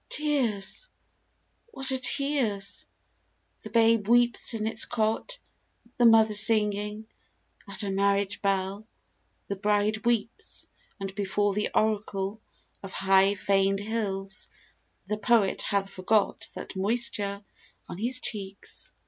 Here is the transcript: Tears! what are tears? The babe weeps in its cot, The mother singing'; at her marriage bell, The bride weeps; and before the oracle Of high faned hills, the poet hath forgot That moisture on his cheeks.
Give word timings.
Tears! 0.09 0.89
what 1.67 1.91
are 1.91 1.99
tears? 1.99 2.87
The 3.61 3.69
babe 3.69 4.07
weeps 4.07 4.55
in 4.55 4.65
its 4.65 4.85
cot, 4.85 5.37
The 5.97 6.07
mother 6.07 6.33
singing'; 6.33 7.05
at 7.69 7.81
her 7.81 7.91
marriage 7.91 8.41
bell, 8.41 8.87
The 9.47 9.57
bride 9.57 10.03
weeps; 10.03 10.65
and 10.99 11.13
before 11.13 11.53
the 11.53 11.69
oracle 11.75 12.41
Of 12.81 12.93
high 12.93 13.35
faned 13.35 13.79
hills, 13.81 14.49
the 15.05 15.17
poet 15.17 15.61
hath 15.61 15.91
forgot 15.91 16.49
That 16.55 16.75
moisture 16.75 17.43
on 17.87 17.99
his 17.99 18.19
cheeks. 18.19 18.91